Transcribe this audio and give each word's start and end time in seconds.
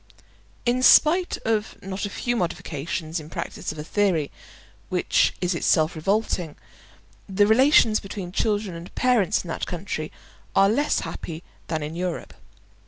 In 0.65 0.81
spite 0.81 1.37
of 1.45 1.77
not 1.83 2.07
a 2.07 2.09
few 2.09 2.35
modifications 2.35 3.19
in 3.19 3.29
practice 3.29 3.71
of 3.71 3.77
a 3.77 3.83
theory 3.83 4.31
which 4.89 5.35
is 5.41 5.53
itself 5.53 5.95
revolting, 5.95 6.55
the 7.29 7.45
relations 7.45 7.99
between 7.99 8.31
children 8.31 8.75
and 8.75 8.95
parents 8.95 9.43
in 9.43 9.47
that 9.49 9.67
country 9.67 10.11
are 10.55 10.69
less 10.69 11.01
happy 11.01 11.43
than 11.67 11.83
in 11.83 11.95
Europe. 11.95 12.33